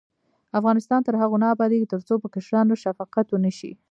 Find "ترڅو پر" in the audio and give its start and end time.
1.93-2.29